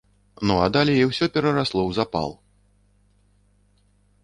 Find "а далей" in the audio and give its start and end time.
0.67-1.01